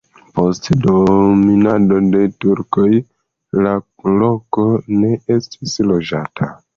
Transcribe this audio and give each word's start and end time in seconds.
Post 0.37 0.67
dominado 0.85 1.99
de 2.15 2.21
turkoj 2.45 2.85
la 3.65 3.73
loko 4.23 4.65
ne 5.03 5.13
estis 5.37 5.77
loĝata. 5.91 6.49